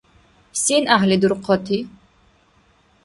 Сен 0.61 0.83
гӀяхӀли 0.87 1.17
дурхъати? 1.21 1.79